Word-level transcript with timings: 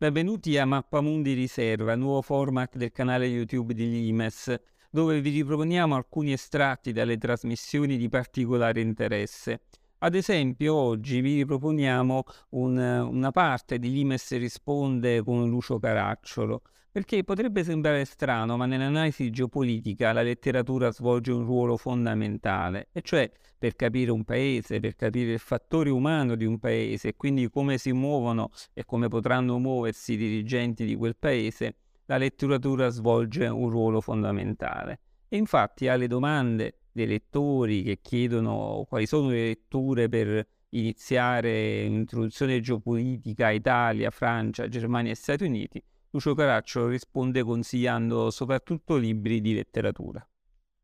Benvenuti 0.00 0.56
a 0.56 0.64
Mappamundi 0.64 1.32
Riserva, 1.32 1.96
nuovo 1.96 2.22
format 2.22 2.76
del 2.76 2.92
canale 2.92 3.26
YouTube 3.26 3.74
di 3.74 3.90
Limes, 3.90 4.54
dove 4.88 5.20
vi 5.20 5.30
riproponiamo 5.30 5.96
alcuni 5.96 6.30
estratti 6.30 6.92
dalle 6.92 7.18
trasmissioni 7.18 7.96
di 7.96 8.08
particolare 8.08 8.80
interesse. 8.80 9.62
Ad 10.00 10.14
esempio, 10.14 10.76
oggi 10.76 11.20
vi 11.20 11.34
riproponiamo 11.38 12.22
un, 12.50 12.78
una 12.78 13.30
parte 13.32 13.80
di 13.80 13.90
Limes 13.90 14.38
risponde 14.38 15.24
con 15.24 15.48
Lucio 15.48 15.80
Caracciolo, 15.80 16.62
perché 16.92 17.24
potrebbe 17.24 17.64
sembrare 17.64 18.04
strano, 18.04 18.56
ma 18.56 18.66
nell'analisi 18.66 19.28
geopolitica 19.30 20.12
la 20.12 20.22
letteratura 20.22 20.92
svolge 20.92 21.32
un 21.32 21.44
ruolo 21.44 21.76
fondamentale, 21.76 22.90
e 22.92 23.02
cioè 23.02 23.28
per 23.58 23.74
capire 23.74 24.12
un 24.12 24.22
paese, 24.22 24.78
per 24.78 24.94
capire 24.94 25.32
il 25.32 25.40
fattore 25.40 25.90
umano 25.90 26.36
di 26.36 26.44
un 26.44 26.60
paese 26.60 27.08
e 27.08 27.16
quindi 27.16 27.50
come 27.50 27.76
si 27.76 27.90
muovono 27.90 28.50
e 28.74 28.84
come 28.84 29.08
potranno 29.08 29.58
muoversi 29.58 30.12
i 30.12 30.16
dirigenti 30.16 30.84
di 30.84 30.94
quel 30.94 31.16
paese, 31.16 31.74
la 32.04 32.18
letteratura 32.18 32.88
svolge 32.90 33.48
un 33.48 33.68
ruolo 33.68 34.00
fondamentale. 34.00 35.00
E 35.28 35.36
infatti 35.36 35.88
alle 35.88 36.06
domande 36.06 36.82
dei 36.98 37.06
lettori 37.06 37.82
che 37.82 38.00
chiedono 38.02 38.84
quali 38.88 39.06
sono 39.06 39.28
le 39.28 39.44
letture 39.44 40.08
per 40.08 40.46
iniziare 40.70 41.86
un'introduzione 41.86 42.60
geopolitica 42.60 43.50
Italia, 43.50 44.10
Francia, 44.10 44.68
Germania 44.68 45.12
e 45.12 45.14
Stati 45.14 45.44
Uniti, 45.44 45.82
Lucio 46.10 46.34
Caracciolo 46.34 46.88
risponde 46.88 47.42
consigliando 47.42 48.30
soprattutto 48.30 48.96
libri 48.96 49.40
di 49.40 49.54
letteratura. 49.54 50.26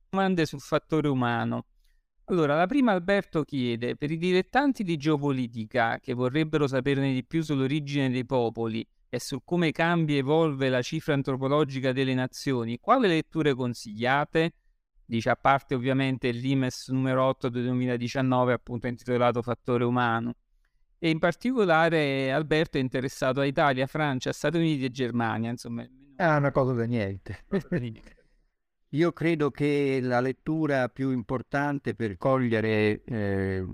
Domande 0.08 0.46
sul 0.46 0.60
fattore 0.60 1.08
umano. 1.08 1.66
Allora, 2.26 2.56
la 2.56 2.66
prima 2.66 2.92
Alberto 2.92 3.42
chiede, 3.42 3.96
per 3.96 4.10
i 4.10 4.16
dilettanti 4.16 4.82
di 4.82 4.96
geopolitica 4.96 5.98
che 6.00 6.14
vorrebbero 6.14 6.66
saperne 6.66 7.12
di 7.12 7.24
più 7.24 7.42
sull'origine 7.42 8.08
dei 8.10 8.24
popoli 8.24 8.86
e 9.08 9.18
su 9.18 9.42
come 9.44 9.72
cambia 9.72 10.14
e 10.14 10.18
evolve 10.18 10.68
la 10.68 10.80
cifra 10.80 11.14
antropologica 11.14 11.92
delle 11.92 12.14
nazioni, 12.14 12.78
quale 12.78 13.08
letture 13.08 13.54
consigliate? 13.54 14.52
Dice 15.06 15.30
a 15.30 15.36
parte 15.36 15.74
ovviamente 15.74 16.30
l'IMES 16.30 16.88
numero 16.88 17.24
8 17.24 17.48
del 17.48 17.64
2019, 17.64 18.52
appunto 18.52 18.86
intitolato 18.86 19.42
Fattore 19.42 19.84
umano 19.84 20.34
e 20.98 21.10
in 21.10 21.18
particolare 21.18 22.32
Alberto 22.32 22.78
è 22.78 22.80
interessato 22.80 23.40
a 23.40 23.44
Italia, 23.44 23.86
Francia, 23.86 24.32
Stati 24.32 24.56
Uniti 24.56 24.84
e 24.84 24.90
Germania. 24.90 25.50
Insomma, 25.50 25.82
è 25.82 26.22
ah, 26.22 26.38
una 26.38 26.50
cosa 26.50 26.72
da 26.72 26.84
niente. 26.84 27.44
Io 28.94 29.12
credo 29.12 29.50
che 29.50 29.98
la 30.00 30.20
lettura 30.20 30.88
più 30.88 31.10
importante 31.10 31.94
per 31.94 32.16
cogliere 32.16 33.02
eh, 33.04 33.66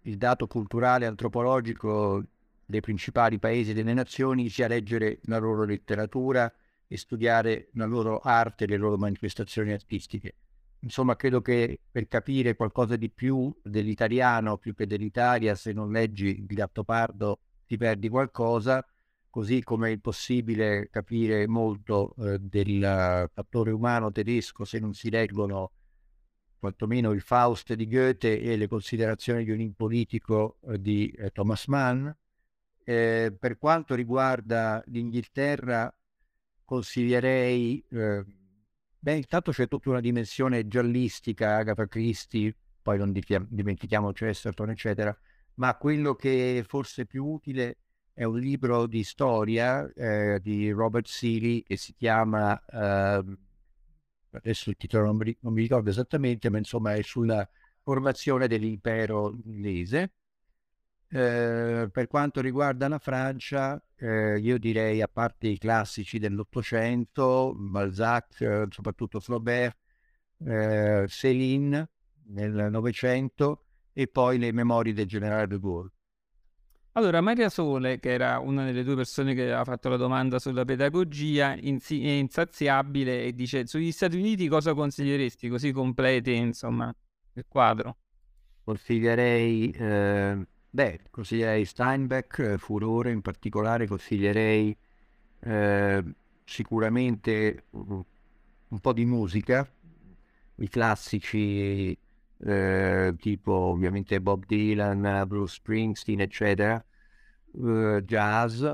il 0.00 0.16
dato 0.16 0.46
culturale 0.48 1.06
antropologico 1.06 2.24
dei 2.64 2.80
principali 2.80 3.38
paesi 3.38 3.70
e 3.70 3.74
delle 3.74 3.92
nazioni 3.92 4.48
sia 4.48 4.66
leggere 4.66 5.20
la 5.24 5.38
loro 5.38 5.64
letteratura 5.64 6.52
e 6.88 6.96
studiare 6.96 7.68
la 7.74 7.84
loro 7.84 8.18
arte 8.18 8.64
e 8.64 8.66
le 8.66 8.76
loro 8.76 8.96
manifestazioni 8.96 9.72
artistiche. 9.72 10.34
Insomma, 10.84 11.14
credo 11.14 11.40
che 11.40 11.80
per 11.90 12.08
capire 12.08 12.56
qualcosa 12.56 12.96
di 12.96 13.08
più 13.08 13.54
dell'italiano, 13.62 14.58
più 14.58 14.74
che 14.74 14.86
dell'Italia, 14.86 15.54
se 15.54 15.72
non 15.72 15.92
leggi 15.92 16.26
il 16.26 16.44
Gattopardo 16.44 17.38
ti 17.66 17.76
perdi 17.76 18.08
qualcosa, 18.08 18.84
così 19.30 19.62
come 19.62 19.88
è 19.88 19.92
impossibile 19.92 20.88
capire 20.90 21.46
molto 21.46 22.14
eh, 22.18 22.38
del 22.40 23.30
fattore 23.32 23.70
umano 23.70 24.10
tedesco 24.10 24.64
se 24.64 24.78
non 24.80 24.92
si 24.92 25.08
leggono 25.08 25.70
quantomeno 26.58 27.12
il 27.12 27.20
Faust 27.20 27.74
di 27.74 27.88
Goethe 27.88 28.40
e 28.40 28.56
le 28.56 28.66
considerazioni 28.68 29.44
di 29.44 29.52
un 29.52 29.60
impolitico 29.60 30.58
eh, 30.66 30.80
di 30.80 31.08
eh, 31.10 31.30
Thomas 31.30 31.66
Mann. 31.66 32.08
Eh, 32.84 33.34
per 33.38 33.56
quanto 33.56 33.94
riguarda 33.94 34.82
l'Inghilterra, 34.86 35.94
consiglierei 36.64 37.84
eh, 37.88 38.24
Beh, 39.04 39.16
intanto 39.16 39.50
c'è 39.50 39.66
tutta 39.66 39.90
una 39.90 39.98
dimensione 40.00 40.68
giallistica, 40.68 41.56
Agatha 41.56 41.88
Christie, 41.88 42.54
poi 42.80 42.98
non 42.98 43.12
dimentichiamo 43.48 44.12
Chesterton, 44.12 44.70
eccetera, 44.70 45.16
ma 45.54 45.76
quello 45.76 46.14
che 46.14 46.58
è 46.60 46.62
forse 46.62 47.04
più 47.04 47.26
utile 47.26 47.78
è 48.12 48.22
un 48.22 48.38
libro 48.38 48.86
di 48.86 49.02
storia 49.02 49.90
eh, 49.92 50.38
di 50.40 50.70
Robert 50.70 51.08
Seeley 51.08 51.64
che 51.64 51.76
si 51.76 51.94
chiama, 51.94 52.56
eh, 52.64 53.24
adesso 54.30 54.70
il 54.70 54.76
titolo 54.76 55.06
non 55.06 55.16
mi, 55.16 55.62
ricordo 55.62 55.90
esattamente, 55.90 56.48
ma 56.48 56.58
insomma 56.58 56.94
è 56.94 57.02
sulla 57.02 57.48
formazione 57.82 58.46
dell'impero 58.46 59.32
inglese 59.32 60.12
eh, 61.14 61.90
per 61.92 62.06
quanto 62.06 62.40
riguarda 62.40 62.88
la 62.88 62.98
Francia, 62.98 63.82
eh, 63.96 64.38
io 64.38 64.58
direi 64.58 65.02
a 65.02 65.08
parte 65.08 65.48
i 65.48 65.58
classici 65.58 66.18
dell'Ottocento, 66.18 67.52
Balzac, 67.54 68.40
eh, 68.40 68.66
soprattutto 68.70 69.20
Flaubert, 69.20 69.76
eh, 70.46 71.04
Céline 71.06 71.90
nel 72.28 72.68
Novecento 72.70 73.64
e 73.92 74.06
poi 74.06 74.38
le 74.38 74.52
memorie 74.52 74.94
del 74.94 75.06
generale 75.06 75.46
de 75.46 75.58
Gaulle. 75.58 75.90
Allora, 76.92 77.20
Maria 77.20 77.50
Sole, 77.50 77.98
che 78.00 78.12
era 78.12 78.38
una 78.38 78.64
delle 78.64 78.82
due 78.82 78.96
persone 78.96 79.34
che 79.34 79.42
aveva 79.42 79.64
fatto 79.64 79.90
la 79.90 79.96
domanda 79.96 80.38
sulla 80.38 80.64
pedagogia, 80.64 81.54
insi- 81.58 82.04
è 82.04 82.10
insaziabile 82.10 83.24
e 83.24 83.34
dice 83.34 83.66
sugli 83.66 83.92
Stati 83.92 84.16
Uniti 84.16 84.48
cosa 84.48 84.72
consiglieresti? 84.72 85.48
Così 85.48 85.72
completi, 85.72 86.34
insomma, 86.34 86.94
il 87.34 87.44
quadro. 87.48 87.96
Consiglierei 88.64 89.70
eh, 89.70 90.46
Beh, 90.74 91.00
consiglierei 91.10 91.66
Steinbeck, 91.66 92.38
eh, 92.38 92.56
Furore 92.58 93.10
in 93.10 93.20
particolare, 93.20 93.86
consiglierei 93.86 94.74
eh, 95.40 96.04
sicuramente 96.44 97.64
un, 97.72 98.02
un 98.68 98.80
po' 98.80 98.92
di 98.94 99.04
musica, 99.04 99.70
i 100.56 100.68
classici 100.68 101.94
eh, 102.38 103.14
tipo 103.18 103.52
ovviamente 103.52 104.20
Bob 104.22 104.46
Dylan, 104.46 105.24
Bruce 105.26 105.56
Springsteen, 105.56 106.20
eccetera, 106.22 106.82
eh, 107.54 108.02
jazz, 108.06 108.64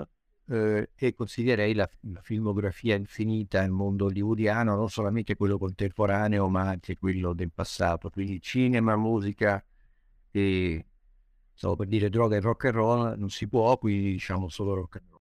eh, 0.50 0.90
e 0.94 1.14
consiglierei 1.14 1.74
la, 1.74 1.88
la, 2.12 2.20
filmografia 2.22 2.94
infinita 2.94 3.60
nel 3.60 3.70
mondo 3.72 4.04
hollywoodiano, 4.04 4.76
non 4.76 4.88
solamente 4.88 5.34
quello 5.34 5.58
contemporaneo, 5.58 6.48
ma 6.48 6.68
anche 6.68 6.96
quello 6.96 7.32
del 7.32 7.50
passato, 7.52 8.08
quindi 8.10 8.40
cinema, 8.40 8.96
musica 8.96 9.62
e 10.30 10.84
stavo 11.58 11.74
per 11.74 11.88
dire 11.88 12.08
droga 12.08 12.36
e 12.36 12.40
rock 12.40 12.66
and 12.66 12.74
roll, 12.74 13.18
non 13.18 13.30
si 13.30 13.48
può, 13.48 13.76
quindi 13.78 14.12
diciamo 14.12 14.48
solo 14.48 14.74
rock 14.74 14.96
and 14.96 15.04
roll. 15.10 15.17